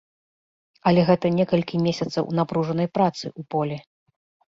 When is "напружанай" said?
2.41-2.87